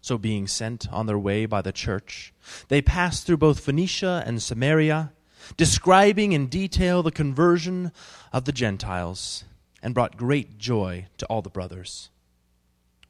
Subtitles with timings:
[0.00, 2.32] So, being sent on their way by the church,
[2.68, 5.12] they passed through both Phoenicia and Samaria,
[5.56, 7.92] describing in detail the conversion
[8.32, 9.44] of the Gentiles,
[9.82, 12.10] and brought great joy to all the brothers.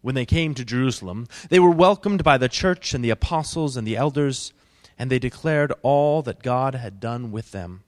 [0.00, 3.86] When they came to Jerusalem, they were welcomed by the church and the apostles and
[3.86, 4.52] the elders,
[4.98, 7.82] and they declared all that God had done with them.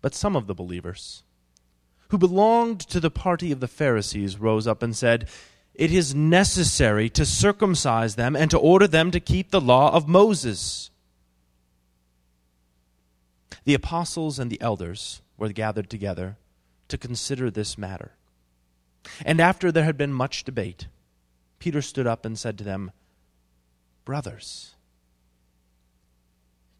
[0.00, 1.22] But some of the believers,
[2.08, 5.28] who belonged to the party of the Pharisees, rose up and said,
[5.78, 10.08] it is necessary to circumcise them and to order them to keep the law of
[10.08, 10.90] Moses.
[13.64, 16.36] The apostles and the elders were gathered together
[16.88, 18.12] to consider this matter.
[19.24, 20.88] And after there had been much debate,
[21.60, 22.90] Peter stood up and said to them,
[24.04, 24.74] Brothers,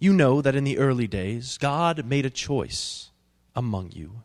[0.01, 3.11] you know that in the early days God made a choice
[3.55, 4.23] among you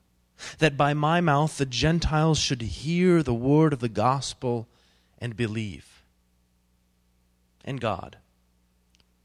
[0.60, 4.68] that by my mouth the Gentiles should hear the word of the gospel
[5.20, 6.04] and believe.
[7.66, 8.18] And God,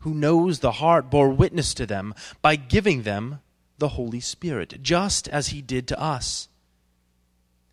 [0.01, 3.41] who knows the heart, bore witness to them by giving them
[3.79, 6.49] the Holy Spirit, just as He did to us.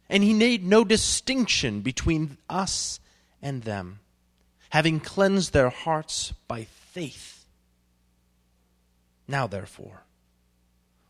[0.10, 3.00] And He made no distinction between us
[3.42, 4.00] and them,
[4.70, 7.46] having cleansed their hearts by faith.
[9.28, 10.05] Now, therefore,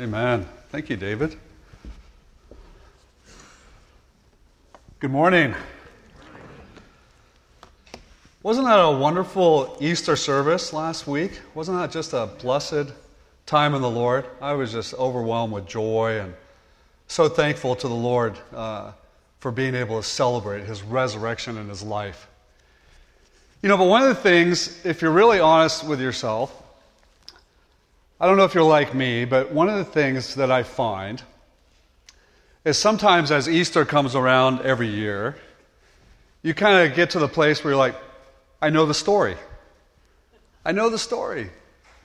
[0.00, 0.46] Amen.
[0.70, 1.36] Thank you, David.
[4.98, 5.54] Good morning.
[8.42, 11.42] Wasn't that a wonderful Easter service last week?
[11.54, 12.94] Wasn't that just a blessed
[13.44, 14.24] time in the Lord?
[14.40, 16.32] I was just overwhelmed with joy and
[17.06, 18.92] so thankful to the Lord uh,
[19.40, 22.26] for being able to celebrate his resurrection and his life.
[23.62, 26.56] You know, but one of the things, if you're really honest with yourself,
[28.20, 31.22] I don't know if you're like me, but one of the things that I find
[32.66, 35.36] is sometimes as Easter comes around every year,
[36.42, 37.96] you kind of get to the place where you're like,
[38.60, 39.36] I know the story.
[40.66, 41.48] I know the story.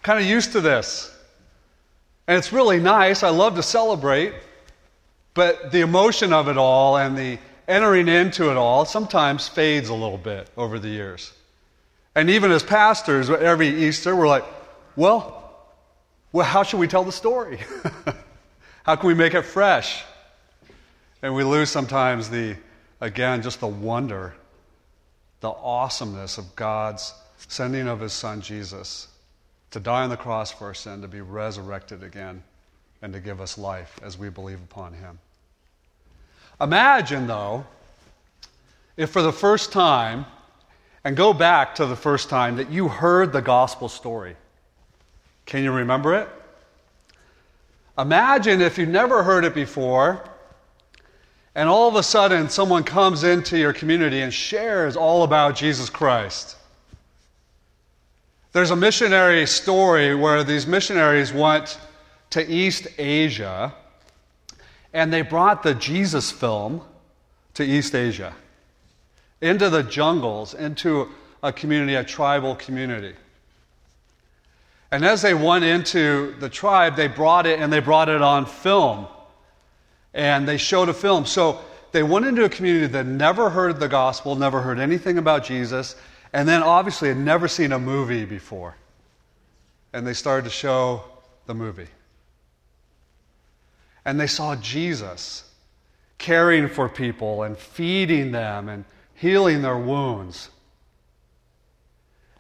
[0.03, 1.13] Kind of used to this.
[2.27, 3.21] And it's really nice.
[3.21, 4.33] I love to celebrate.
[5.33, 9.93] But the emotion of it all and the entering into it all sometimes fades a
[9.93, 11.33] little bit over the years.
[12.15, 14.45] And even as pastors, every Easter, we're like,
[14.95, 15.44] well,
[16.35, 17.59] well, how should we tell the story?
[18.83, 20.03] how can we make it fresh?
[21.21, 22.57] And we lose sometimes the,
[22.99, 24.35] again, just the wonder,
[25.39, 27.13] the awesomeness of God's
[27.47, 29.07] sending of his son Jesus
[29.71, 32.43] to die on the cross for our sin, to be resurrected again,
[33.01, 35.17] and to give us life as we believe upon him.
[36.59, 37.65] Imagine, though,
[38.97, 40.25] if for the first time,
[41.05, 44.35] and go back to the first time that you heard the gospel story.
[45.45, 46.29] Can you remember it?
[47.97, 50.21] Imagine if you've never heard it before,
[51.53, 55.89] and all of a sudden someone comes into your community and shares all about Jesus
[55.89, 56.57] Christ.
[58.51, 61.77] There's a missionary story where these missionaries went
[62.31, 63.73] to East Asia
[64.93, 66.81] and they brought the Jesus film
[67.53, 68.33] to East Asia,
[69.41, 71.09] into the jungles, into
[71.43, 73.13] a community, a tribal community.
[74.95, 78.45] And as they went into the tribe, they brought it and they brought it on
[78.45, 79.07] film.
[80.13, 81.25] And they showed a film.
[81.25, 81.59] So
[81.91, 85.97] they went into a community that never heard the gospel, never heard anything about Jesus,
[86.31, 88.77] and then obviously had never seen a movie before.
[89.91, 91.03] And they started to show
[91.45, 91.89] the movie.
[94.05, 95.43] And they saw Jesus
[96.19, 100.51] caring for people and feeding them and healing their wounds.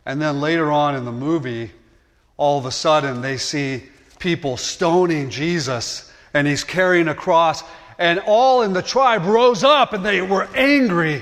[0.05, 1.71] And then later on in the movie,
[2.37, 3.83] all of a sudden they see
[4.19, 7.63] people stoning Jesus and he's carrying a cross.
[7.97, 11.21] And all in the tribe rose up and they were angry.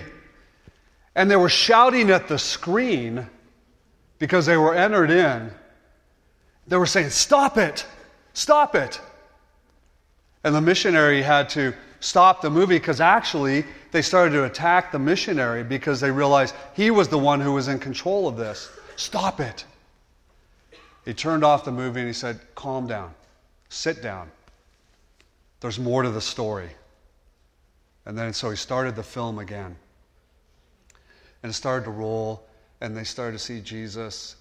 [1.15, 3.27] And they were shouting at the screen
[4.17, 5.51] because they were entered in.
[6.67, 7.85] They were saying, Stop it!
[8.33, 8.99] Stop it!
[10.43, 14.99] And the missionary had to stop the movie because actually they started to attack the
[14.99, 18.69] missionary because they realized he was the one who was in control of this.
[18.95, 19.65] Stop it.
[21.05, 23.13] He turned off the movie and he said, Calm down,
[23.69, 24.31] sit down.
[25.59, 26.69] There's more to the story.
[28.05, 29.75] And then so he started the film again.
[31.41, 32.45] And it started to roll,
[32.81, 34.35] and they started to see Jesus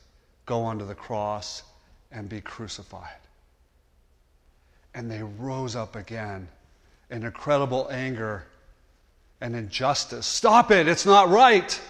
[0.46, 1.62] go onto the cross
[2.10, 3.08] and be crucified.
[4.94, 6.48] And they rose up again
[7.10, 8.44] in incredible anger
[9.40, 10.26] and injustice.
[10.26, 11.80] Stop it, it's not right.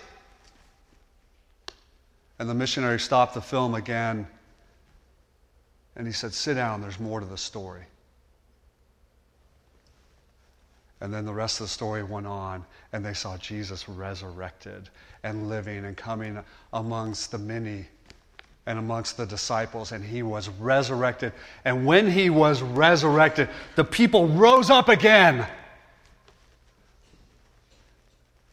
[2.39, 4.27] And the missionary stopped the film again
[5.97, 7.85] and he said, Sit down, there's more to the story.
[11.01, 14.89] And then the rest of the story went on, and they saw Jesus resurrected
[15.25, 16.39] and living and coming
[16.73, 17.87] amongst the many
[18.67, 21.33] and amongst the disciples, and he was resurrected.
[21.65, 25.45] And when he was resurrected, the people rose up again,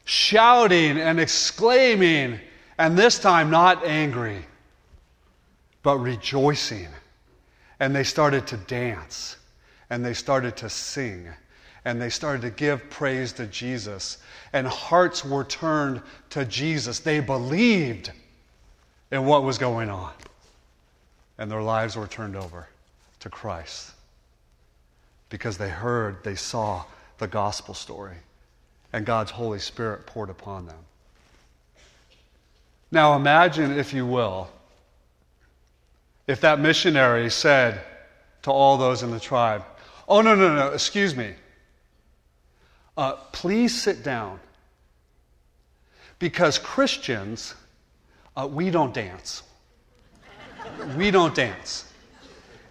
[0.05, 2.39] shouting and exclaiming,
[2.79, 4.43] and this time not angry,
[5.83, 6.87] but rejoicing.
[7.79, 9.37] And they started to dance,
[9.89, 11.27] and they started to sing,
[11.85, 14.17] and they started to give praise to Jesus,
[14.51, 16.99] and hearts were turned to Jesus.
[16.99, 18.11] They believed
[19.11, 20.11] in what was going on.
[21.37, 22.67] And their lives were turned over
[23.21, 23.93] to Christ
[25.29, 26.83] because they heard, they saw
[27.17, 28.17] the gospel story,
[28.91, 30.79] and God's Holy Spirit poured upon them.
[32.91, 34.49] Now imagine, if you will,
[36.29, 37.81] if that missionary said
[38.43, 39.63] to all those in the tribe,
[40.07, 41.33] Oh, no, no, no, excuse me.
[42.95, 44.39] Uh, please sit down.
[46.19, 47.55] Because Christians
[48.35, 49.41] uh, we don't dance.
[50.95, 51.91] we don't dance.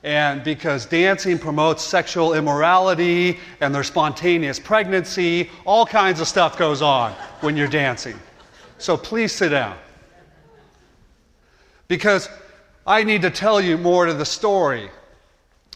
[0.04, 6.80] And because dancing promotes sexual immorality and there's spontaneous pregnancy, all kinds of stuff goes
[6.80, 8.18] on when you're dancing.
[8.78, 9.76] So please sit down.
[11.88, 12.28] Because
[12.88, 14.88] I need to tell you more to the story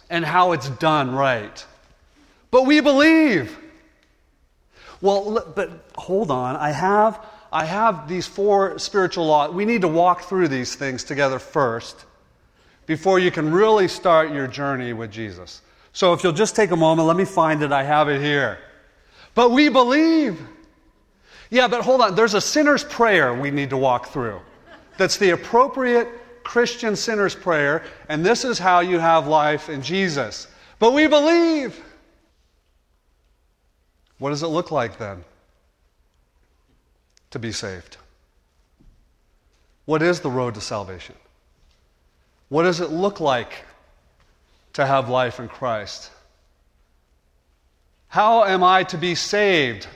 [0.08, 1.64] and how it's done right.
[2.50, 3.54] But we believe.
[5.02, 6.56] Well, but hold on.
[6.56, 7.22] I have
[7.52, 9.52] I have these four spiritual laws.
[9.52, 12.06] We need to walk through these things together first
[12.86, 15.60] before you can really start your journey with Jesus.
[15.92, 17.72] So if you'll just take a moment, let me find it.
[17.72, 18.58] I have it here.
[19.34, 20.40] But we believe.
[21.50, 22.14] Yeah, but hold on.
[22.14, 24.40] There's a sinner's prayer we need to walk through.
[24.96, 26.08] That's the appropriate
[26.44, 30.46] Christian sinner's prayer, and this is how you have life in Jesus.
[30.78, 31.80] But we believe.
[34.18, 35.24] What does it look like then?
[37.32, 37.96] to be saved?
[39.84, 41.16] What is the road to salvation?
[42.48, 43.64] What does it look like
[44.74, 46.10] to have life in Christ?
[48.08, 49.88] How am I to be saved?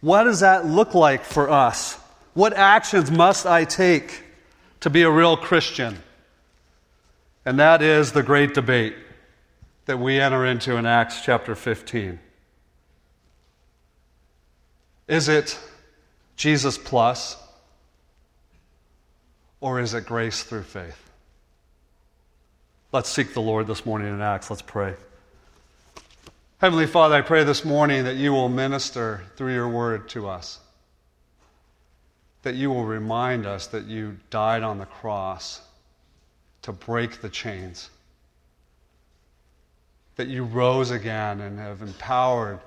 [0.00, 1.94] What does that look like for us?
[2.34, 4.22] What actions must I take
[4.80, 5.98] to be a real Christian?
[7.44, 8.94] And that is the great debate
[9.86, 12.18] that we enter into in Acts chapter 15.
[15.08, 15.58] Is it
[16.36, 17.36] Jesus plus?
[19.60, 21.10] Or is it grace through faith?
[22.92, 24.50] Let's seek the Lord this morning in Acts.
[24.50, 24.94] Let's pray.
[26.58, 30.58] Heavenly Father, I pray this morning that you will minister through your word to us.
[32.46, 35.60] That you will remind us that you died on the cross
[36.62, 37.90] to break the chains.
[40.14, 42.60] That you rose again and have empowered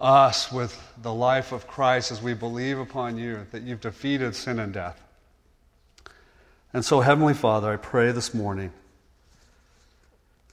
[0.00, 4.60] us with the life of Christ as we believe upon you, that you've defeated sin
[4.60, 5.02] and death.
[6.72, 8.70] And so, Heavenly Father, I pray this morning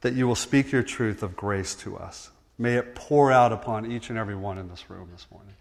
[0.01, 2.31] that you will speak your truth of grace to us.
[2.57, 5.53] May it pour out upon each and every one in this room this morning.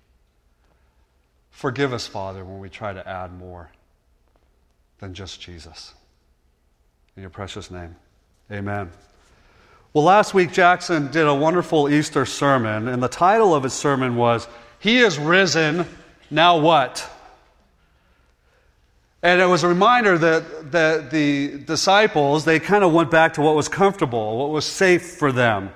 [1.57, 3.71] Forgive us, Father, when we try to add more
[4.99, 5.95] than just Jesus.
[7.17, 7.97] In your precious name,
[8.53, 8.91] amen.
[9.95, 14.17] Well, last week Jackson did a wonderful Easter sermon, and the title of his sermon
[14.17, 14.47] was,
[14.81, 15.87] He is Risen,
[16.31, 17.11] Now What?
[19.23, 23.41] And it was a reminder that, that the disciples, they kind of went back to
[23.41, 25.71] what was comfortable, what was safe for them.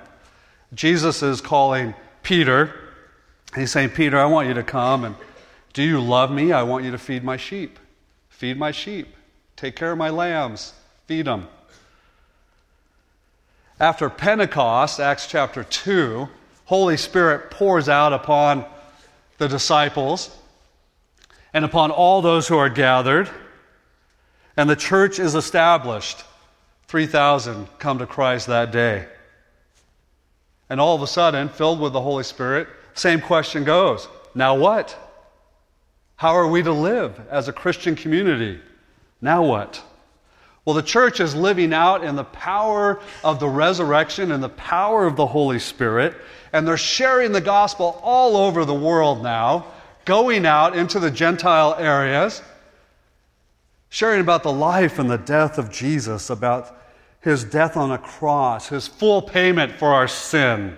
[0.75, 2.71] Jesus is calling Peter.
[3.55, 5.15] He's saying, Peter, I want you to come and
[5.73, 6.51] do you love me?
[6.51, 7.79] I want you to feed my sheep.
[8.29, 9.15] Feed my sheep.
[9.55, 10.73] Take care of my lambs.
[11.07, 11.47] Feed them.
[13.79, 16.27] After Pentecost, Acts chapter 2,
[16.65, 18.65] Holy Spirit pours out upon
[19.37, 20.35] the disciples.
[21.53, 23.29] and upon all those who are gathered,
[24.55, 26.23] and the church is established.
[26.87, 29.05] 3,000 come to Christ that day.
[30.69, 34.97] And all of a sudden, filled with the Holy Spirit, same question goes now what?
[36.21, 38.59] How are we to live as a Christian community?
[39.21, 39.81] Now what?
[40.63, 45.07] Well, the church is living out in the power of the resurrection and the power
[45.07, 46.15] of the Holy Spirit,
[46.53, 49.65] and they're sharing the gospel all over the world now,
[50.05, 52.43] going out into the Gentile areas,
[53.89, 56.77] sharing about the life and the death of Jesus, about
[57.21, 60.77] his death on a cross, his full payment for our sin,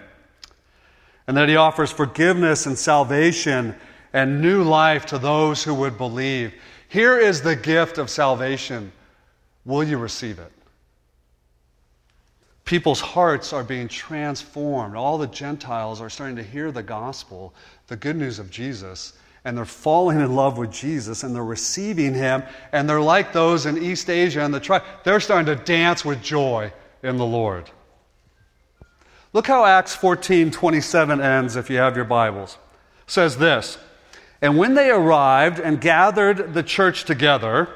[1.27, 3.75] and that he offers forgiveness and salvation
[4.13, 6.53] and new life to those who would believe.
[6.87, 8.91] Here is the gift of salvation.
[9.65, 10.51] Will you receive it?
[12.65, 14.95] People's hearts are being transformed.
[14.95, 17.53] All the Gentiles are starting to hear the gospel,
[17.87, 19.13] the good news of Jesus,
[19.45, 22.43] and they're falling in love with Jesus and they're receiving him.
[22.71, 24.83] And they're like those in East Asia and the tribe.
[25.03, 27.69] They're starting to dance with joy in the Lord.
[29.33, 32.57] Look how Acts 14 27 ends if you have your Bibles.
[33.05, 33.77] It says this
[34.43, 37.69] And when they arrived and gathered the church together,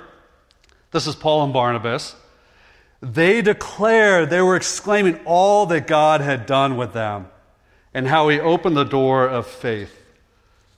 [0.91, 2.13] this is Paul and Barnabas,
[2.99, 7.29] they declared, they were exclaiming all that God had done with them
[7.93, 9.97] and how he opened the door of faith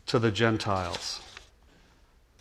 [0.06, 1.22] to the Gentiles.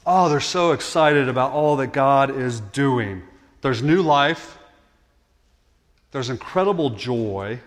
[0.06, 3.22] Oh, they're so excited about all that God is doing.
[3.62, 4.58] There's new life,
[6.10, 7.60] there's incredible joy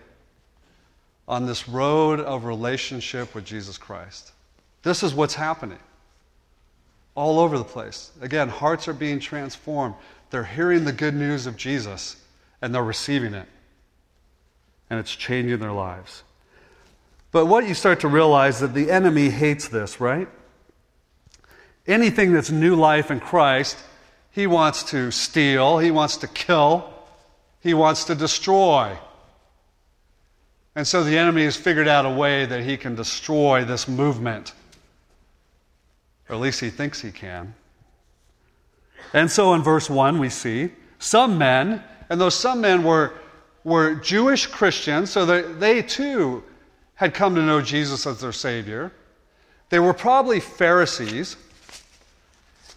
[1.26, 4.30] on this road of relationship with Jesus Christ.
[4.82, 5.78] This is what's happening
[7.14, 8.10] all over the place.
[8.20, 9.94] Again, hearts are being transformed.
[10.30, 12.16] They're hearing the good news of Jesus
[12.60, 13.48] and they're receiving it.
[14.88, 16.22] And it's changing their lives.
[17.30, 20.28] But what you start to realize is that the enemy hates this, right?
[21.86, 23.76] Anything that's new life in Christ,
[24.30, 26.92] he wants to steal, he wants to kill,
[27.60, 28.98] he wants to destroy.
[30.74, 34.52] And so the enemy has figured out a way that he can destroy this movement.
[36.28, 37.54] Or at least he thinks he can.
[39.12, 43.14] And so in verse 1, we see some men, and those some men were,
[43.64, 46.44] were Jewish Christians, so that they too
[46.94, 48.92] had come to know Jesus as their Savior.
[49.70, 51.36] They were probably Pharisees.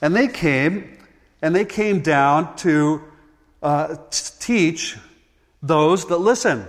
[0.02, 0.98] And they came,
[1.42, 3.02] and they came down to
[3.62, 4.98] uh, teach
[5.62, 6.66] those that listen.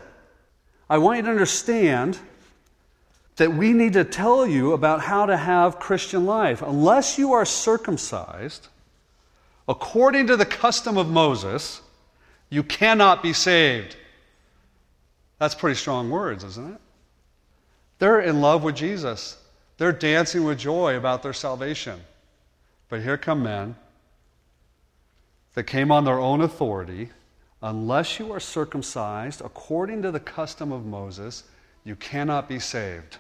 [0.89, 2.19] I want you to understand
[3.37, 6.63] that we need to tell you about how to have Christian life.
[6.63, 8.69] Unless you are circumcised,
[9.69, 11.83] according to the custom of Moses,
[12.49, 13.97] you cannot be saved.
[15.39, 16.81] That's pretty strong words, isn't it?
[17.99, 19.37] They're in love with Jesus.
[19.79, 22.01] They're dancing with joy about their salvation.
[22.89, 23.77] But here come men
[25.55, 27.11] that came on their own authority.
[27.63, 31.45] Unless you are circumcised according to the custom of Moses,
[31.85, 33.19] you cannot be saved.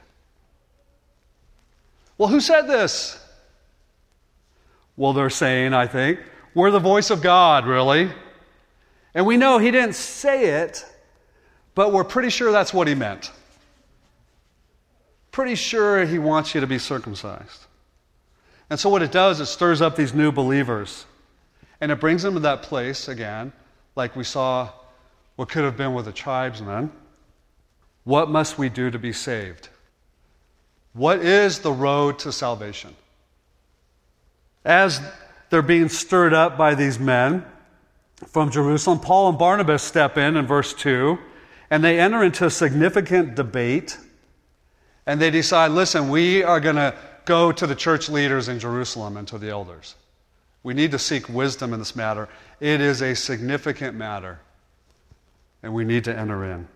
[2.19, 3.19] Well, who said this?
[4.97, 6.21] Well, they're saying, I think,
[6.55, 8.11] we're the voice of God, really.
[9.15, 10.85] And we know he didn't say it,
[11.75, 13.31] but we're pretty sure that's what he meant.
[15.31, 17.67] Pretty sure he wants you to be circumcised.
[18.71, 21.05] And so, what it does, it stirs up these new believers.
[21.81, 23.53] And it brings them to that place again,
[23.95, 24.71] like we saw
[25.37, 26.91] what could have been with the tribesmen.
[28.05, 29.69] What must we do to be saved?
[30.97, 32.97] What is the road to salvation?
[34.65, 34.99] As
[35.51, 37.45] they're being stirred up by these men
[38.29, 41.19] from Jerusalem, Paul and Barnabas step in in verse 2,
[41.71, 43.99] and they enter into a significant debate.
[45.05, 46.95] And they decide listen, we are going to
[47.27, 49.97] go to the church leaders in Jerusalem and to the elders.
[50.63, 52.27] We need to seek wisdom in this matter.
[52.59, 54.41] It is a significant matter,
[55.63, 56.69] and we need to enter in.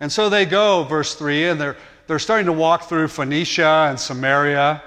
[0.00, 1.76] And so they go, verse 3, and they're
[2.06, 4.82] they're starting to walk through Phoenicia and Samaria.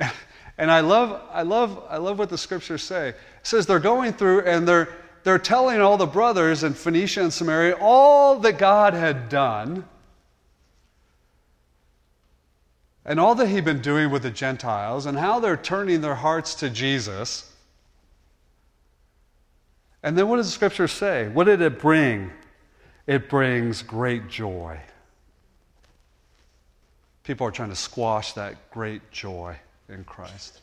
[0.58, 3.08] And I love, I love, I love what the scriptures say.
[3.08, 4.88] It says they're going through and they're,
[5.24, 9.84] they're telling all the brothers in Phoenicia and Samaria all that God had done
[13.04, 16.54] and all that He'd been doing with the Gentiles and how they're turning their hearts
[16.56, 17.50] to Jesus.
[20.02, 21.28] And then what does the scripture say?
[21.28, 22.30] What did it bring?
[23.06, 24.78] It brings great joy.
[27.24, 29.56] People are trying to squash that great joy
[29.88, 30.60] in Christ.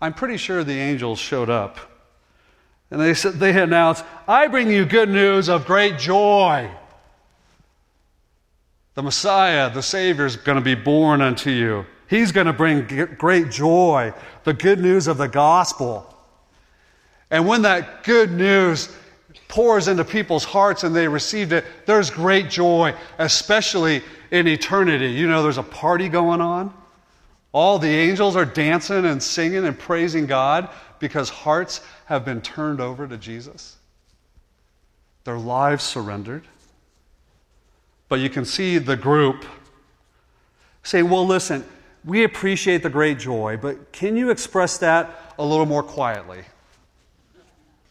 [0.00, 1.78] I'm pretty sure the angels showed up
[2.90, 6.70] and they said they announced, "I bring you good news of great joy.
[8.94, 11.86] The Messiah, the Savior is going to be born unto you.
[12.06, 12.84] He's going to bring
[13.16, 14.12] great joy,
[14.44, 16.14] the good news of the gospel.
[17.30, 18.94] And when that good news
[19.48, 25.12] pours into people's hearts and they received it, there's great joy, especially in eternity.
[25.12, 26.72] You know, there's a party going on.
[27.52, 32.80] All the angels are dancing and singing and praising God because hearts have been turned
[32.80, 33.76] over to Jesus,
[35.24, 36.46] their lives surrendered.
[38.08, 39.44] But you can see the group
[40.82, 41.64] say, well, listen,
[42.04, 46.42] we appreciate the great joy, but can you express that a little more quietly?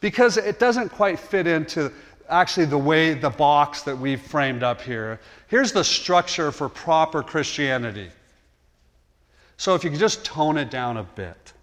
[0.02, 1.92] Because it doesn't quite fit into
[2.28, 5.20] actually the way the box that we've framed up here.
[5.48, 8.10] Here's the structure for proper Christianity.
[9.58, 11.54] So if you could just tone it down a bit.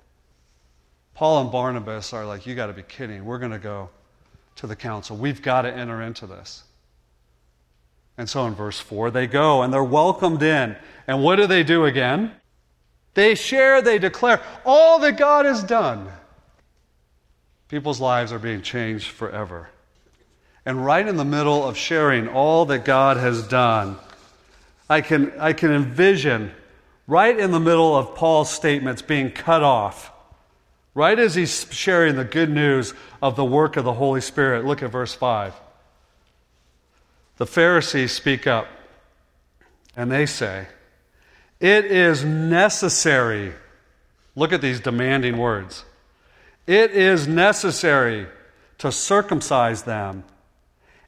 [1.14, 3.24] Paul and Barnabas are like, you got to be kidding.
[3.24, 3.90] We're going to go
[4.56, 5.16] to the council.
[5.16, 6.62] We've got to enter into this.
[8.16, 10.76] And so in verse 4, they go and they're welcomed in.
[11.06, 12.32] And what do they do again?
[13.14, 16.08] They share, they declare all that God has done.
[17.68, 19.68] People's lives are being changed forever.
[20.64, 23.96] And right in the middle of sharing all that God has done,
[24.88, 26.52] I can, I can envision
[27.06, 30.10] right in the middle of Paul's statements being cut off,
[30.94, 34.64] right as he's sharing the good news of the work of the Holy Spirit.
[34.64, 35.54] Look at verse 5.
[37.36, 38.66] The Pharisees speak up
[39.96, 40.68] and they say,
[41.60, 43.52] It is necessary.
[44.34, 45.84] Look at these demanding words.
[46.68, 48.26] It is necessary
[48.76, 50.22] to circumcise them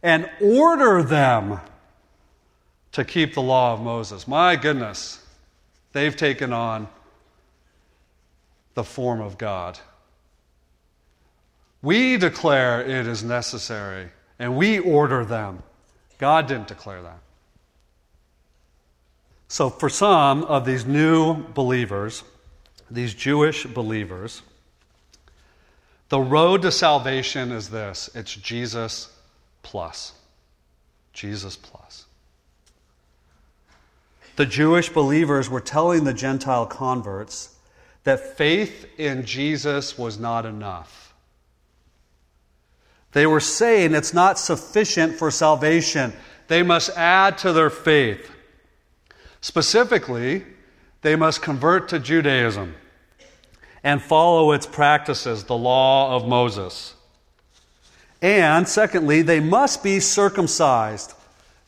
[0.02, 1.60] and order them
[2.92, 4.26] to keep the law of Moses.
[4.26, 5.22] My goodness,
[5.92, 6.88] they've taken on
[8.72, 9.78] the form of God.
[11.82, 15.62] We declare it is necessary and we order them.
[16.16, 17.18] God didn't declare that.
[19.48, 22.24] So, for some of these new believers,
[22.90, 24.40] these Jewish believers,
[26.10, 29.08] the road to salvation is this it's Jesus
[29.62, 30.12] plus.
[31.12, 32.04] Jesus plus.
[34.36, 37.56] The Jewish believers were telling the Gentile converts
[38.04, 41.14] that faith in Jesus was not enough.
[43.12, 46.12] They were saying it's not sufficient for salvation.
[46.48, 48.30] They must add to their faith.
[49.40, 50.44] Specifically,
[51.02, 52.74] they must convert to Judaism
[53.82, 56.94] and follow its practices, the law of Moses.
[58.22, 61.14] And secondly, they must be circumcised.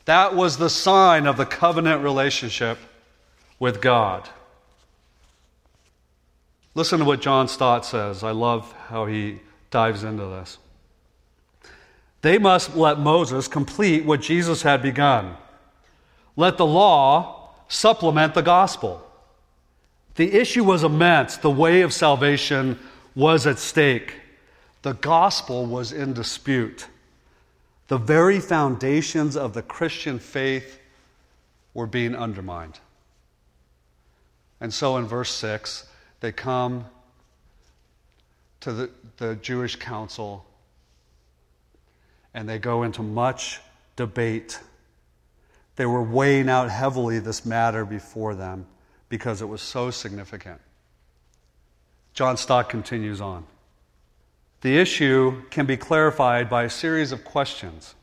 [0.05, 2.77] That was the sign of the covenant relationship
[3.59, 4.29] with God.
[6.75, 8.23] Listen to what John Stott says.
[8.23, 9.39] I love how he
[9.71, 10.57] dives into this.
[12.21, 15.35] They must let Moses complete what Jesus had begun.
[16.35, 19.05] Let the law supplement the gospel.
[20.15, 21.37] The issue was immense.
[21.37, 22.77] The way of salvation
[23.15, 24.15] was at stake.
[24.83, 26.87] The gospel was in dispute.
[27.87, 30.79] The very foundations of the Christian faith
[31.73, 32.79] were being undermined.
[34.61, 35.87] And so in verse 6,
[36.19, 36.85] they come
[38.61, 40.45] to the, the Jewish council
[42.33, 43.59] and they go into much
[43.95, 44.59] debate.
[45.75, 48.65] They were weighing out heavily this matter before them
[49.13, 50.59] because it was so significant.
[52.15, 53.45] John Stott continues on.
[54.61, 57.93] The issue can be clarified by a series of questions.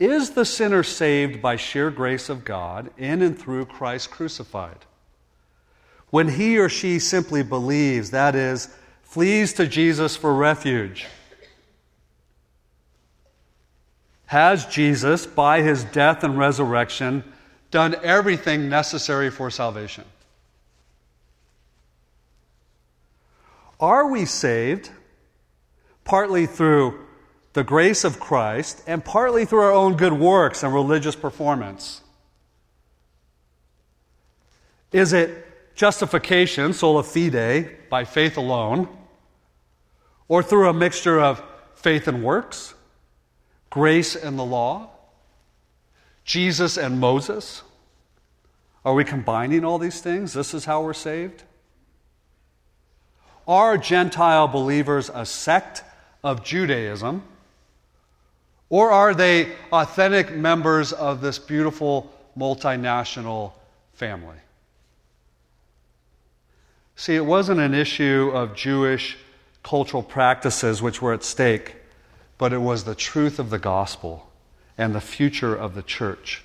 [0.00, 4.78] Is the sinner saved by sheer grace of God in and through Christ crucified?
[6.10, 8.68] When he or she simply believes, that is,
[9.04, 11.06] flees to Jesus for refuge,
[14.26, 17.22] has Jesus, by his death and resurrection,
[17.70, 20.04] done everything necessary for salvation?
[23.78, 24.90] Are we saved
[26.04, 26.98] partly through
[27.52, 32.02] the grace of Christ and partly through our own good works and religious performance?
[34.92, 38.88] Is it justification, sola fide, by faith alone,
[40.28, 41.42] or through a mixture of
[41.74, 42.74] faith and works,
[43.68, 44.90] grace and the law,
[46.26, 47.62] Jesus and Moses?
[48.84, 50.32] Are we combining all these things?
[50.32, 51.44] This is how we're saved?
[53.48, 55.84] Are Gentile believers a sect
[56.24, 57.22] of Judaism?
[58.68, 63.52] Or are they authentic members of this beautiful multinational
[63.94, 64.38] family?
[66.96, 69.16] See, it wasn't an issue of Jewish
[69.62, 71.76] cultural practices which were at stake,
[72.36, 74.25] but it was the truth of the gospel
[74.78, 76.42] and the future of the church.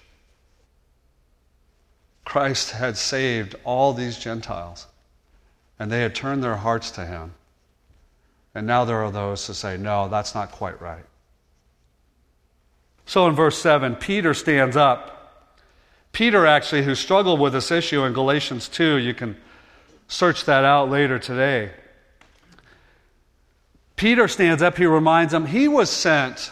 [2.23, 4.87] Christ had saved all these Gentiles,
[5.77, 7.33] and they had turned their hearts to him.
[8.53, 11.05] And now there are those who say, no, that's not quite right.
[13.05, 15.17] So in verse 7, Peter stands up.
[16.11, 19.37] Peter, actually, who struggled with this issue in Galatians 2, you can
[20.07, 21.71] search that out later today.
[23.95, 26.51] Peter stands up, he reminds them he was sent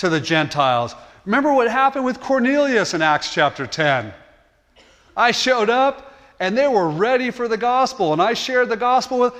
[0.00, 0.94] to the Gentiles.
[1.26, 4.12] Remember what happened with Cornelius in Acts chapter 10?
[5.16, 9.18] I showed up and they were ready for the gospel, and I shared the gospel
[9.18, 9.34] with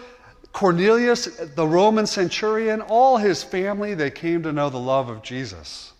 [0.53, 3.95] Cornelius, the Roman centurion, all his family.
[3.95, 5.93] They came to know the love of Jesus.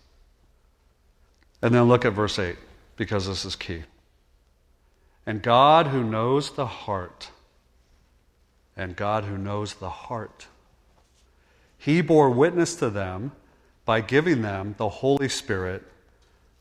[1.63, 2.55] And then look at verse 8,
[2.97, 3.83] because this is key.
[5.25, 7.31] And God who knows the heart,
[8.77, 10.45] and God who knows the heart,
[11.79, 13.31] he bore witness to them
[13.91, 15.83] by giving them the Holy Spirit,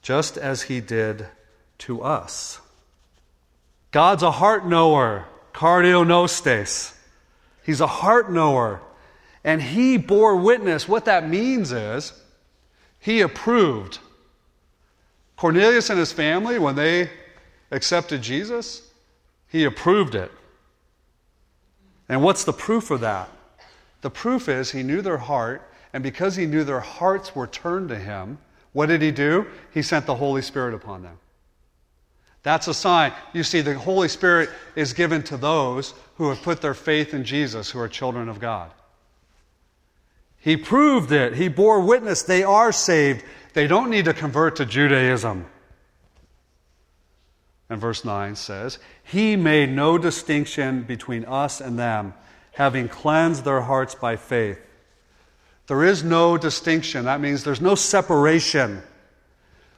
[0.03, 1.29] just as he did
[1.79, 2.59] to us.
[3.93, 6.93] God's a heart knower, cardiognostes.
[7.63, 8.81] He's a heart knower.
[9.45, 10.89] And he bore witness.
[10.89, 12.21] What that means is
[12.99, 14.01] he approved.
[15.37, 17.11] Cornelius and his family, when they
[17.71, 18.91] accepted Jesus,
[19.47, 20.33] he approved it.
[22.09, 23.29] And what's the proof of that?
[24.01, 27.89] The proof is he knew their heart, and because he knew their hearts were turned
[27.89, 28.39] to him,
[28.73, 29.47] what did he do?
[29.73, 31.19] He sent the Holy Spirit upon them.
[32.43, 33.13] That's a sign.
[33.33, 37.25] You see, the Holy Spirit is given to those who have put their faith in
[37.25, 38.71] Jesus, who are children of God.
[40.39, 41.35] He proved it.
[41.35, 42.23] He bore witness.
[42.23, 43.25] They are saved.
[43.53, 45.45] They don't need to convert to Judaism.
[47.69, 52.15] And verse 9 says, He made no distinction between us and them,
[52.53, 54.59] having cleansed their hearts by faith.
[55.71, 57.05] There is no distinction.
[57.05, 58.83] That means there's no separation.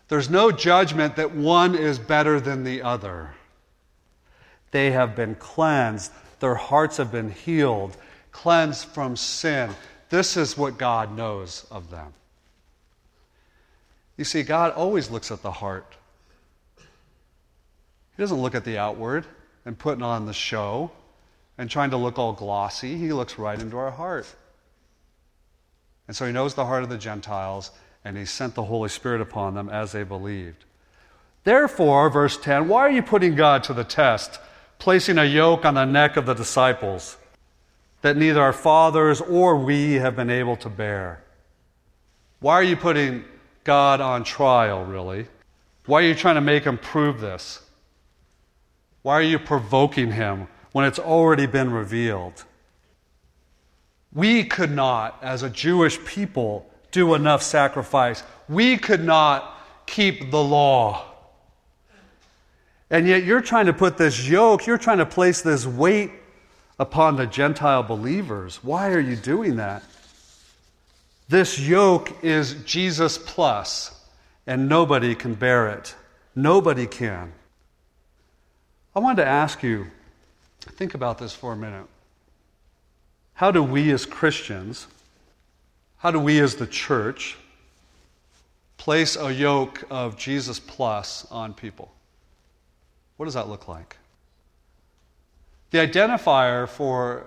[0.09, 3.35] There's no judgment that one is better than the other.
[4.71, 7.95] They have been cleansed, their hearts have been healed,
[8.31, 9.69] cleansed from sin.
[10.09, 12.15] This is what God knows of them.
[14.17, 15.95] You see, God always looks at the heart.
[16.79, 19.27] He doesn't look at the outward
[19.67, 20.91] and putting on the show
[21.59, 22.97] and trying to look all glossy.
[22.97, 24.27] He looks right into our heart.
[26.07, 27.71] And so he knows the heart of the Gentiles,
[28.05, 30.65] and he sent the Holy Spirit upon them as they believed.
[31.45, 34.39] Therefore, verse 10, why are you putting God to the test,
[34.79, 37.17] placing a yoke on the neck of the disciples
[38.03, 41.23] that neither our fathers or we have been able to bear?
[42.41, 43.25] Why are you putting
[43.65, 45.27] God on trial, really?
[45.87, 47.63] Why are you trying to make him prove this?
[49.03, 52.45] Why are you provoking him when it's already been revealed?
[54.15, 58.23] We could not, as a Jewish people, do enough sacrifice.
[58.49, 61.05] We could not keep the law.
[62.91, 66.11] And yet you're trying to put this yoke, you're trying to place this weight
[66.79, 68.63] upon the Gentile believers.
[68.63, 69.83] Why are you doing that?
[71.29, 73.99] This yoke is Jesus plus,
[74.47, 75.95] and nobody can bear it.
[76.35, 77.33] Nobody can.
[78.95, 79.87] I wanted to ask you,
[80.61, 81.87] think about this for a minute.
[83.43, 84.87] How do we as Christians,
[85.97, 87.37] how do we as the church
[88.77, 91.91] place a yoke of Jesus plus on people?
[93.17, 93.97] What does that look like?
[95.73, 97.25] The identifier for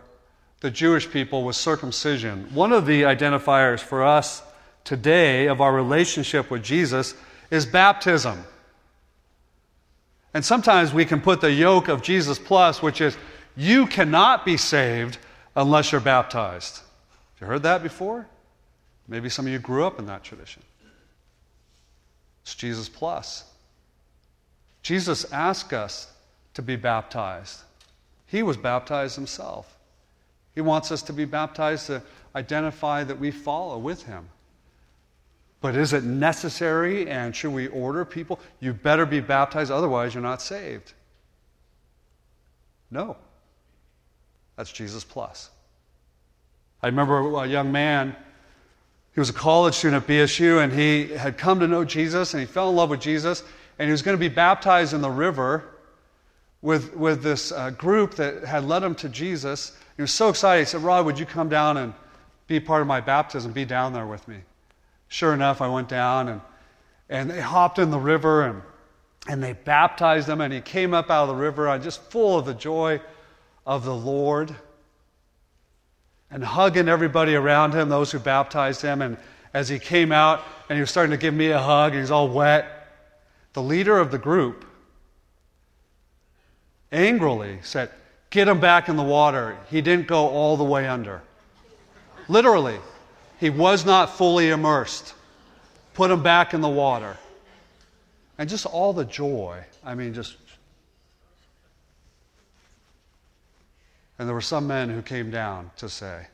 [0.62, 2.47] the Jewish people was circumcision.
[2.54, 4.41] One of the identifiers for us
[4.86, 7.13] today of our relationship with Jesus
[7.51, 8.41] is baptism.
[10.34, 13.17] And sometimes we can put the yoke of Jesus plus, which is
[13.58, 15.17] you cannot be saved
[15.55, 16.77] unless you're baptized.
[16.77, 18.27] Have you heard that before?
[19.07, 20.63] Maybe some of you grew up in that tradition.
[22.43, 23.43] It's Jesus plus.
[24.81, 26.11] Jesus asked us
[26.53, 27.61] to be baptized.
[28.27, 29.77] He was baptized himself.
[30.53, 32.01] He wants us to be baptized to
[32.35, 34.29] identify that we follow with him.
[35.61, 38.39] But is it necessary and should we order people?
[38.59, 40.93] You better be baptized, otherwise, you're not saved.
[42.91, 43.17] No.
[44.55, 45.49] That's Jesus plus.
[46.81, 48.15] I remember a young man,
[49.13, 52.41] he was a college student at BSU, and he had come to know Jesus, and
[52.41, 53.43] he fell in love with Jesus,
[53.79, 55.63] and he was going to be baptized in the river
[56.61, 59.77] with, with this uh, group that had led him to Jesus.
[59.95, 60.61] He was so excited.
[60.61, 61.93] He said, Rod, would you come down and
[62.47, 63.51] be part of my baptism?
[63.51, 64.37] Be down there with me.
[65.07, 66.41] Sure enough, I went down and,
[67.09, 68.61] and they hopped in the river and,
[69.27, 70.41] and they baptized him.
[70.41, 72.99] And he came up out of the river just full of the joy
[73.65, 74.56] of the Lord
[76.32, 79.01] and hugging everybody around him, those who baptized him.
[79.01, 79.17] And
[79.54, 82.12] as he came out and he was starting to give me a hug, and he's
[82.12, 82.67] all wet,
[83.54, 84.65] the leader of the group
[86.91, 87.91] angrily said,
[88.30, 89.58] Get him back in the water.
[89.69, 91.21] He didn't go all the way under.
[92.28, 92.80] Literally,
[93.39, 95.13] he was not fully immersed.
[95.93, 97.15] Put him back in the water.
[98.38, 99.63] And just all the joy.
[99.86, 100.36] I mean, just.
[104.17, 106.28] And there were some men who came down to say,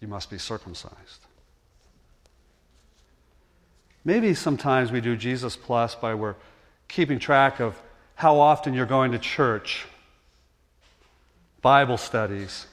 [0.00, 1.26] You must be circumcised.
[4.04, 6.36] Maybe sometimes we do Jesus Plus by we're
[6.86, 7.80] keeping track of
[8.14, 9.84] how often you're going to church,
[11.60, 12.66] Bible studies.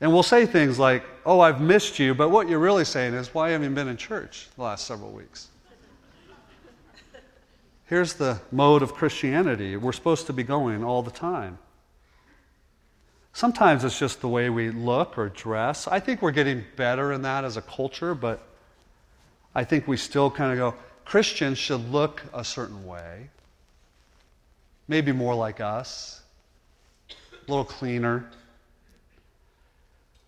[0.00, 3.32] And we'll say things like, Oh, I've missed you, but what you're really saying is,
[3.34, 5.48] Why haven't you been in church the last several weeks?
[7.86, 9.76] Here's the mode of Christianity.
[9.76, 11.58] We're supposed to be going all the time.
[13.32, 15.88] Sometimes it's just the way we look or dress.
[15.88, 18.40] I think we're getting better in that as a culture, but
[19.54, 23.30] I think we still kind of go, Christians should look a certain way,
[24.86, 26.20] maybe more like us,
[27.10, 28.30] a little cleaner.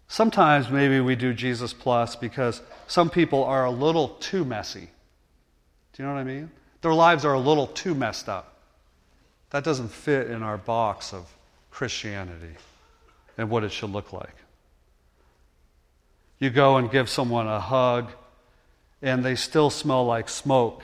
[0.09, 4.89] Sometimes maybe we do Jesus Plus because some people are a little too messy.
[5.93, 6.51] Do you know what I mean?
[6.81, 8.57] Their lives are a little too messed up.
[9.51, 11.33] That doesn't fit in our box of
[11.71, 12.57] Christianity
[13.37, 14.35] and what it should look like.
[16.39, 18.11] You go and give someone a hug,
[19.03, 20.83] and they still smell like smoke.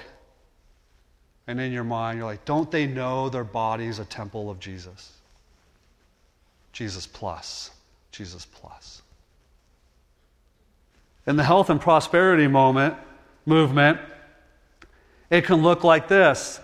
[1.46, 5.12] And in your mind, you're like, don't they know their body's a temple of Jesus?
[6.72, 7.70] Jesus plus.
[8.12, 9.02] Jesus plus.
[11.26, 12.94] In the health and prosperity moment,
[13.46, 13.98] movement,
[15.30, 16.60] it can look like this.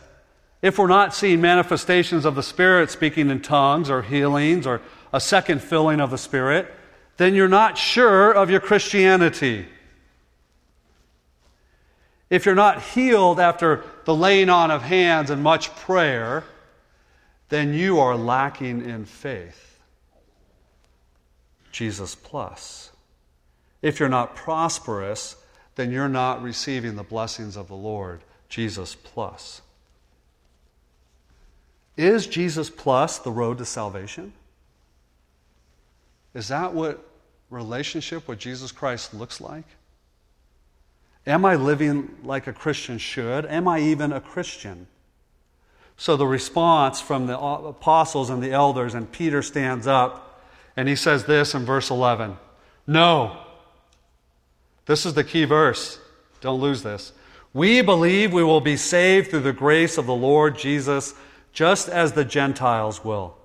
[0.63, 4.81] If we're not seeing manifestations of the Spirit speaking in tongues or healings or
[5.17, 6.71] a second filling of the Spirit,
[7.17, 9.65] then you're not sure of your Christianity.
[12.29, 16.45] If you're not healed after the laying on of hands and much prayer,
[17.49, 19.81] then you are lacking in faith.
[21.73, 22.93] Jesus plus.
[23.81, 25.37] If you're not prosperous,
[25.77, 28.21] then you're not receiving the blessings of the Lord.
[28.51, 29.63] Jesus plus.
[31.97, 34.35] Is Jesus plus the road to salvation?
[36.37, 37.03] Is that what
[37.49, 39.65] relationship with Jesus Christ looks like?
[41.27, 43.47] Am I living like a Christian should?
[43.47, 44.87] Am I even a Christian?
[45.97, 50.45] So the response from the apostles and the elders, and Peter stands up
[50.77, 52.37] and he says this in verse 11
[52.87, 53.39] No.
[54.85, 55.99] This is the key verse.
[56.43, 57.13] Don't lose this.
[57.55, 61.15] We believe we will be saved through the grace of the Lord Jesus,
[61.55, 63.39] just as the Gentiles will.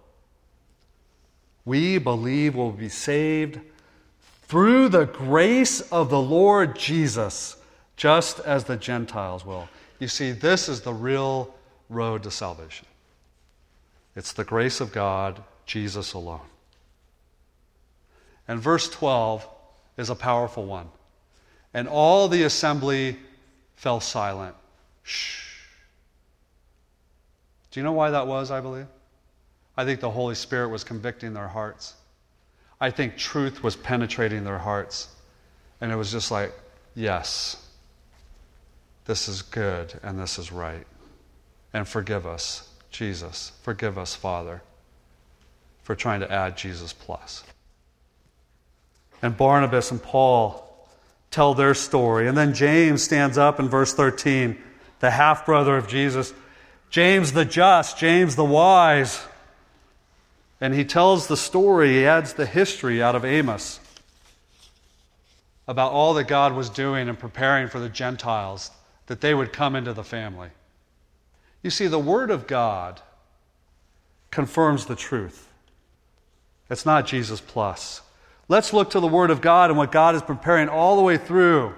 [1.66, 3.60] We believe we'll be saved
[4.44, 7.56] through the grace of the Lord Jesus,
[7.96, 9.70] just as the Gentiles will.
[10.00, 11.54] You see, this is the real
[11.90, 12.88] road to salvation.
[14.16, 16.42] It's the grace of God, Jesus alone.
[18.48, 19.48] And verse 12
[19.98, 20.90] is a powerful one.
[21.74, 23.18] And all the assembly
[23.76, 24.56] fell silent.
[25.04, 25.56] Shh.
[27.72, 28.88] Do you know why that was, I believe?
[29.78, 31.94] I think the Holy Spirit was convicting their hearts.
[32.80, 35.08] I think truth was penetrating their hearts.
[35.80, 36.54] And it was just like,
[36.96, 37.68] yes,
[39.06, 40.86] this is good and this is right.
[41.74, 43.52] And forgive us, Jesus.
[43.62, 44.62] Forgive us, Father,
[45.84, 47.44] for trying to add Jesus plus.
[49.22, 50.68] And Barnabas and Paul
[51.30, 52.28] tell their story.
[52.28, 54.58] And then James stands up in verse 13,
[55.00, 56.34] the half brother of Jesus.
[56.90, 59.24] James the just, James the wise.
[60.62, 63.80] And he tells the story, he adds the history out of Amos
[65.68, 68.72] about all that God was doing and preparing for the Gentiles,
[69.08, 70.50] that they would come into the family.
[71.64, 73.02] You see, the Word of God
[74.30, 75.50] confirms the truth.
[76.70, 78.02] It's not Jesus plus.
[78.48, 81.18] Let's look to the Word of God and what God is preparing all the way
[81.18, 81.74] through.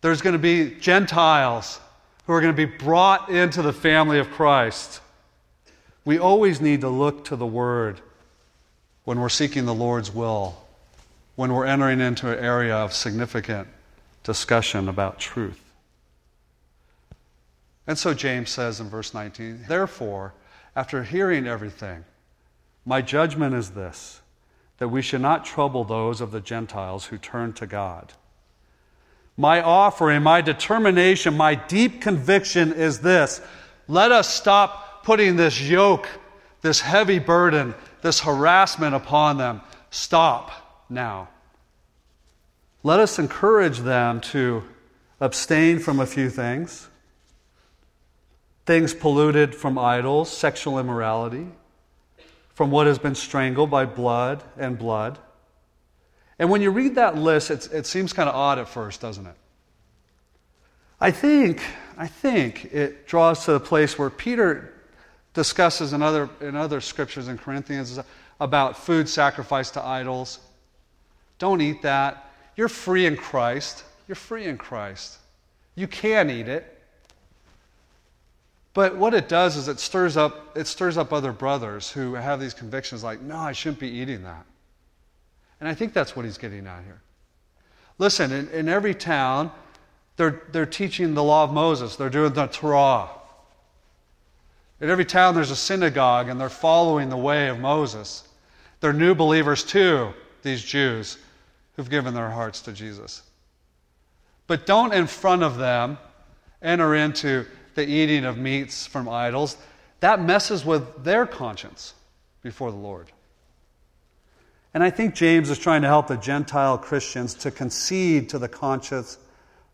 [0.00, 1.80] There's going to be Gentiles
[2.26, 5.00] who are going to be brought into the family of Christ.
[6.04, 8.00] We always need to look to the Word
[9.04, 10.56] when we're seeking the Lord's will,
[11.36, 13.68] when we're entering into an area of significant
[14.22, 15.60] discussion about truth.
[17.86, 20.32] And so James says in verse 19, Therefore,
[20.74, 22.04] after hearing everything,
[22.84, 24.20] my judgment is this
[24.78, 28.12] that we should not trouble those of the Gentiles who turn to God.
[29.36, 33.40] My offering, my determination, my deep conviction is this
[33.86, 36.08] let us stop putting this yoke,
[36.62, 39.60] this heavy burden, this harassment upon them.
[39.90, 40.50] Stop
[40.88, 41.28] now.
[42.82, 44.64] Let us encourage them to
[45.20, 46.88] abstain from a few things,
[48.66, 51.46] things polluted from idols, sexual immorality,
[52.54, 55.18] from what has been strangled by blood and blood.
[56.38, 59.36] And when you read that list, it seems kind of odd at first, doesn't it?
[61.00, 61.62] I think,
[61.96, 64.72] I think it draws to the place where Peter
[65.34, 67.98] discusses in other, in other scriptures in Corinthians
[68.40, 70.38] about food sacrificed to idols.
[71.38, 72.32] Don't eat that.
[72.56, 73.84] You're free in Christ.
[74.08, 75.18] You're free in Christ.
[75.74, 76.70] You can eat it.
[78.74, 82.40] But what it does is it stirs up it stirs up other brothers who have
[82.40, 84.44] these convictions like, no, I shouldn't be eating that.
[85.60, 87.00] And I think that's what he's getting at here.
[87.98, 89.52] Listen, in, in every town,
[90.16, 91.96] they're, they're teaching the law of Moses.
[91.96, 93.08] They're doing the Torah.
[94.80, 98.26] In every town, there's a synagogue, and they're following the way of Moses.
[98.80, 101.18] They're new believers too, these Jews
[101.76, 103.22] who've given their hearts to Jesus.
[104.46, 105.98] But don't, in front of them,
[106.60, 109.56] enter into the eating of meats from idols.
[110.00, 111.94] That messes with their conscience
[112.42, 113.10] before the Lord.
[114.74, 118.48] And I think James is trying to help the Gentile Christians to concede to the
[118.48, 119.18] conscience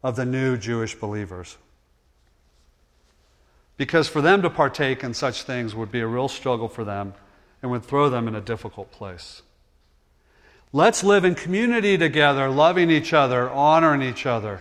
[0.03, 1.57] of the new Jewish believers.
[3.81, 7.14] Because for them to partake in such things would be a real struggle for them
[7.62, 9.40] and would throw them in a difficult place.
[10.71, 14.61] Let's live in community together, loving each other, honoring each other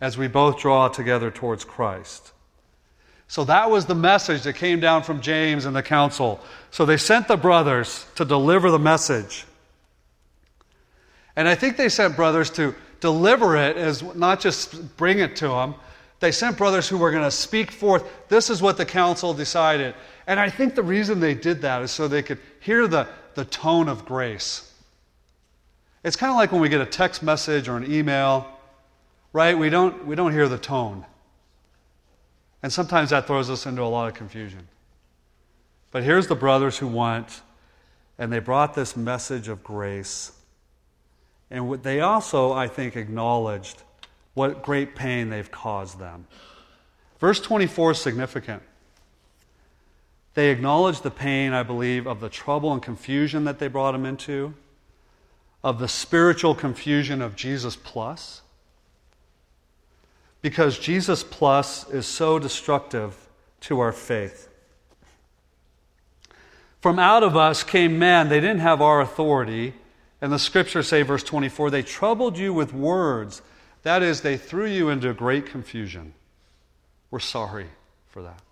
[0.00, 2.32] as we both draw together towards Christ.
[3.28, 6.40] So that was the message that came down from James and the council.
[6.72, 9.46] So they sent the brothers to deliver the message.
[11.36, 15.46] And I think they sent brothers to deliver it as not just bring it to
[15.46, 15.76] them.
[16.20, 18.04] They sent brothers who were going to speak forth.
[18.28, 19.94] This is what the council decided.
[20.26, 23.44] And I think the reason they did that is so they could hear the, the
[23.44, 24.72] tone of grace.
[26.02, 28.48] It's kind of like when we get a text message or an email,
[29.32, 29.56] right?
[29.56, 31.04] We don't, we don't hear the tone.
[32.62, 34.66] And sometimes that throws us into a lot of confusion.
[35.90, 37.40] But here's the brothers who went,
[38.18, 40.32] and they brought this message of grace.
[41.50, 43.82] And they also, I think, acknowledged
[44.38, 46.26] what great pain they've caused them.
[47.18, 48.62] Verse 24 is significant.
[50.32, 54.06] They acknowledge the pain, I believe, of the trouble and confusion that they brought them
[54.06, 54.54] into,
[55.62, 58.40] of the spiritual confusion of Jesus plus,
[60.40, 63.28] because Jesus plus is so destructive
[63.62, 64.48] to our faith.
[66.80, 69.74] From out of us came men, they didn't have our authority
[70.20, 73.40] and the scriptures say, verse 24, they troubled you with words.
[73.88, 76.12] That is, they threw you into great confusion.
[77.10, 77.68] We're sorry
[78.08, 78.42] for that.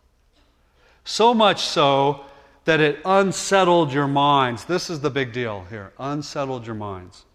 [1.04, 2.24] So much so
[2.64, 4.64] that it unsettled your minds.
[4.64, 7.26] This is the big deal here unsettled your minds.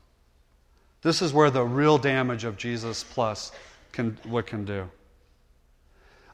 [1.04, 3.52] This is where the real damage of Jesus plus
[3.92, 4.90] can, what can do.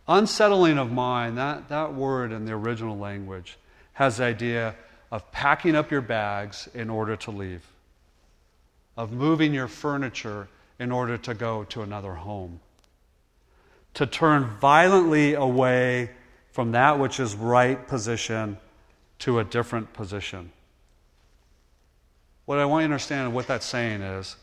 [0.08, 3.58] Unsettling of mind, that, that word in the original language
[3.92, 4.74] has the idea
[5.12, 7.66] of packing up your bags in order to leave
[8.96, 10.48] of moving your furniture
[10.80, 12.60] in order to go to another home.
[13.96, 16.12] To turn violently away
[16.52, 18.58] from that which is right position
[19.20, 20.52] to a different position.
[22.46, 24.36] What I want you to understand what that's saying is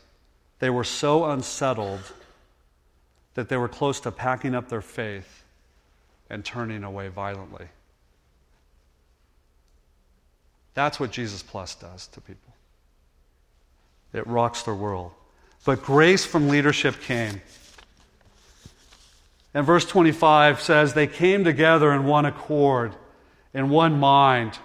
[0.59, 2.01] they were so unsettled
[3.33, 5.43] that they were close to packing up their faith
[6.29, 7.67] and turning away violently.
[10.73, 12.53] That's what Jesus Plus does to people.
[14.13, 15.11] It rocks their world.
[15.65, 17.41] But grace from leadership came.
[19.53, 22.95] And verse 25 says, They came together in one accord,
[23.53, 24.59] in one mind.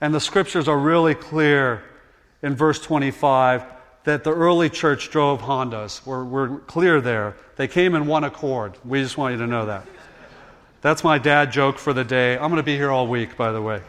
[0.00, 1.84] And the scriptures are really clear
[2.42, 3.64] in verse 25
[4.04, 6.04] that the early church drove Hondas.
[6.06, 7.36] We're, we're clear there.
[7.56, 8.78] They came in one accord.
[8.84, 9.86] We just want you to know that.
[10.80, 12.34] That's my dad joke for the day.
[12.34, 13.82] I'm going to be here all week, by the way.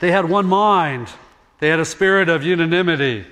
[0.00, 1.08] They had one mind.
[1.60, 3.24] They had a spirit of unanimity.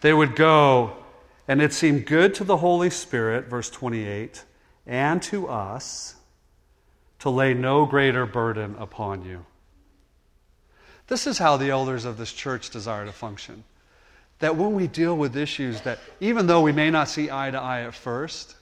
[0.00, 0.96] They would go,
[1.46, 4.44] and it seemed good to the Holy Spirit, verse 28,
[4.86, 6.16] and to us
[7.20, 9.44] to lay no greater burden upon you.
[11.08, 13.64] This is how the elders of this church desire to function.
[14.38, 17.60] That when we deal with issues that, even though we may not see eye to
[17.60, 18.56] eye at first,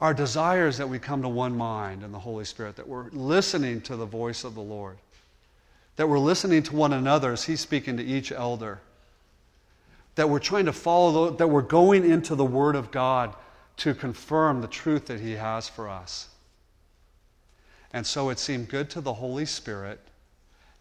[0.00, 3.10] our desire is that we come to one mind in the Holy Spirit, that we're
[3.10, 4.98] listening to the voice of the Lord
[6.00, 8.80] that we're listening to one another as He's speaking to each elder,
[10.14, 13.34] that we're trying to follow, that we're going into the Word of God
[13.78, 16.28] to confirm the truth that He has for us.
[17.92, 20.00] And so it seemed good to the Holy Spirit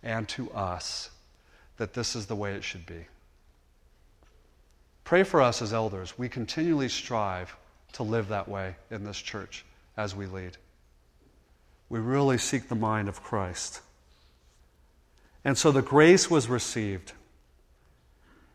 [0.03, 1.09] and to us
[1.77, 3.05] that this is the way it should be.
[5.03, 6.17] Pray for us as elders.
[6.19, 7.55] We continually strive
[7.93, 9.65] to live that way in this church
[9.97, 10.57] as we lead.
[11.89, 13.81] We really seek the mind of Christ.
[15.43, 17.13] And so the grace was received.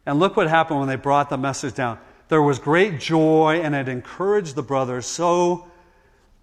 [0.07, 1.99] And look what happened when they brought the message down.
[2.29, 5.67] There was great joy, and it encouraged the brothers so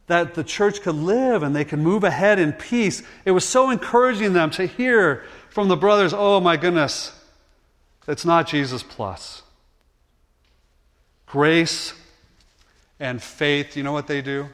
[0.07, 3.01] that the church could live and they could move ahead in peace.
[3.23, 7.17] It was so encouraging them to hear from the brothers, oh my goodness,
[8.07, 9.43] it's not Jesus plus.
[11.27, 11.93] Grace
[12.99, 14.49] and faith, you know what they do?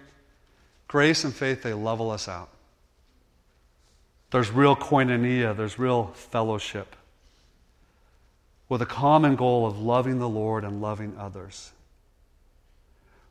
[0.88, 2.50] Grace and faith, they level us out.
[4.32, 6.97] There's real koinonia, there's real fellowship
[8.70, 11.72] with a common goal of loving the Lord and loving others.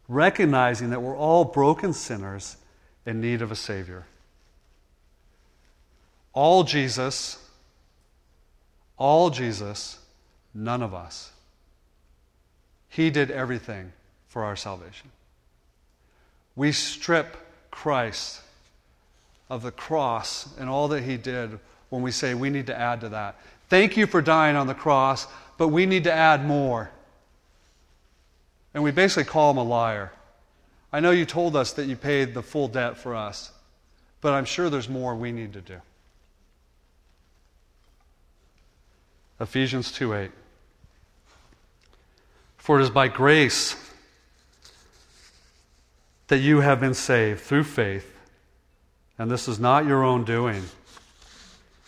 [0.09, 2.57] Recognizing that we're all broken sinners
[3.05, 4.07] in need of a Savior.
[6.33, 7.39] All Jesus,
[8.97, 9.99] all Jesus,
[10.55, 11.33] none of us.
[12.89, 13.93] He did everything
[14.29, 15.11] for our salvation.
[16.55, 17.37] We strip
[17.71, 18.41] Christ
[19.51, 21.59] of the cross and all that he did
[21.91, 23.37] when we say we need to add to that.
[23.69, 25.27] Thank you for dying on the cross,
[25.59, 26.91] but we need to add more.
[28.75, 30.13] And we basically call him a liar.
[30.93, 33.51] I know you told us that you paid the full debt for us,
[34.21, 35.81] but I'm sure there's more we need to do.
[39.41, 40.31] Ephesians 2 8.
[42.57, 43.77] For it is by grace
[46.29, 48.19] that you have been saved through faith,
[49.19, 50.65] and this is not your own doing.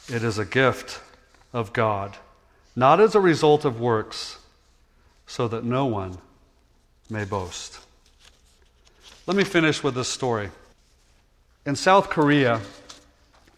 [0.09, 1.01] It is a gift
[1.53, 2.16] of God,
[2.76, 4.38] not as a result of works,
[5.26, 6.18] so that no one
[7.11, 7.80] may boast.
[9.26, 10.51] Let me finish with this story.
[11.66, 12.61] In South Korea,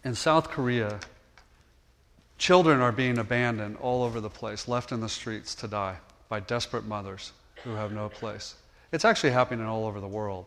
[0.03, 0.99] in South Korea,
[2.37, 6.39] children are being abandoned all over the place, left in the streets to die by
[6.39, 7.31] desperate mothers
[7.63, 8.55] who have no place.
[8.91, 10.45] It's actually happening all over the world,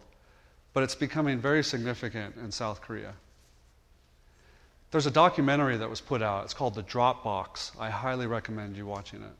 [0.72, 3.14] but it's becoming very significant in South Korea.
[4.94, 6.44] There's a documentary that was put out.
[6.44, 7.72] It's called The Dropbox.
[7.80, 9.36] I highly recommend you watching it.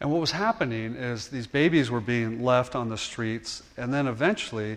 [0.00, 4.06] And what was happening is these babies were being left on the streets, and then
[4.06, 4.76] eventually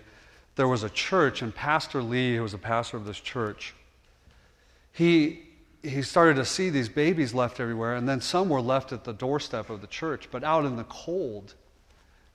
[0.55, 3.73] there was a church, and Pastor Lee, who was a pastor of this church,
[4.93, 5.41] he
[5.83, 9.11] he started to see these babies left everywhere, and then some were left at the
[9.11, 11.55] doorstep of the church, but out in the cold.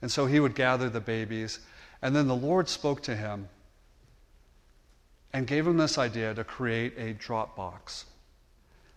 [0.03, 1.61] And so he would gather the babies,
[2.03, 3.49] and then the Lord spoke to him
[5.33, 8.05] and gave him this idea to create a drop box.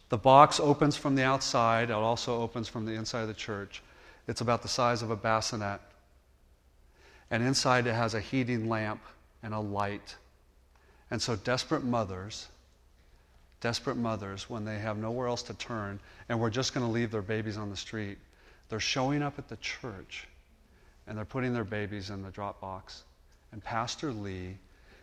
[0.09, 3.83] The box opens from the outside, it also opens from the inside of the church.
[4.27, 5.81] It's about the size of a bassinet.
[7.31, 9.01] And inside it has a heating lamp
[9.43, 10.17] and a light.
[11.11, 12.49] And so desperate mothers
[13.61, 17.11] desperate mothers, when they have nowhere else to turn and we're just going to leave
[17.11, 18.19] their babies on the street,
[18.69, 20.27] they're showing up at the church
[21.07, 23.03] and they're putting their babies in the drop box.
[23.53, 24.57] And Pastor Lee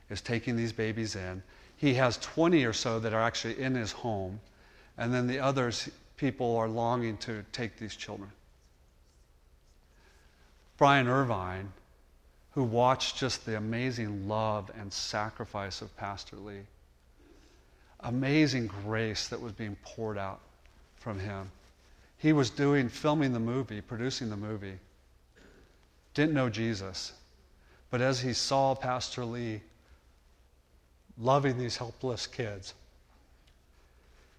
[0.09, 1.43] is taking these babies in.
[1.75, 4.39] He has 20 or so that are actually in his home,
[4.97, 8.31] and then the others, people are longing to take these children.
[10.77, 11.65] Brian Ivie,
[12.51, 16.61] who watched just the amazing love and sacrifice of Pastor Lee
[18.01, 20.39] amazing grace that was being poured out
[20.97, 21.51] from him.
[22.17, 24.77] He was doing, filming the movie, producing the movie.
[26.13, 27.13] Didn't know Jesus.
[27.89, 29.61] But as he saw Pastor Lee
[31.19, 32.73] loving these helpless kids,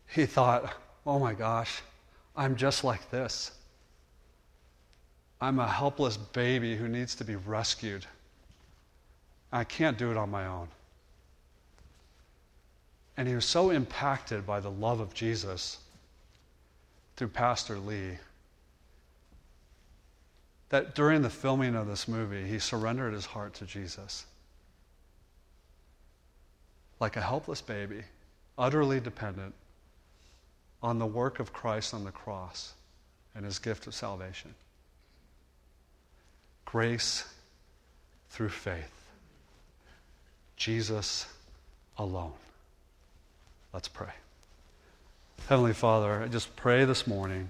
[0.06, 0.72] he thought,
[1.06, 1.82] oh my gosh,
[2.36, 3.52] I'm just like this.
[5.40, 8.06] I'm a helpless baby who needs to be rescued.
[9.52, 10.68] I can't do it on my own.
[13.16, 15.78] And he was so impacted by the love of Jesus
[17.16, 18.18] through Pastor Lee
[20.68, 24.26] that during the filming of this movie, he surrendered his heart to Jesus.
[27.00, 28.02] Like a helpless baby,
[28.56, 29.54] utterly dependent
[30.82, 32.74] on the work of Christ on the cross
[33.34, 34.54] and his gift of salvation.
[36.64, 37.24] Grace
[38.30, 38.92] through faith.
[40.56, 41.26] Jesus
[41.96, 42.32] alone.
[43.72, 44.12] Let's pray.
[45.48, 47.48] Heavenly Father, I just pray this morning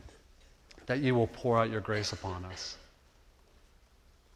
[0.86, 2.76] that you will pour out your grace upon us.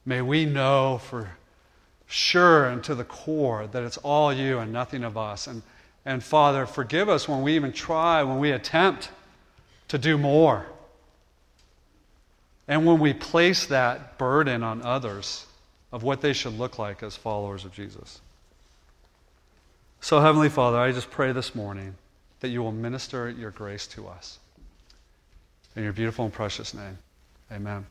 [0.04, 1.30] May we know for
[2.12, 5.46] sure and to the core that it's all you and nothing of us.
[5.46, 5.62] And,
[6.04, 9.10] and Father, forgive us when we even try, when we attempt
[9.88, 10.66] to do more.
[12.68, 15.46] And when we place that burden on others
[15.90, 18.20] of what they should look like as followers of Jesus.
[20.00, 21.94] So, Heavenly Father, I just pray this morning
[22.40, 24.38] that you will minister your grace to us.
[25.76, 26.98] In your beautiful and precious name,
[27.50, 27.86] amen.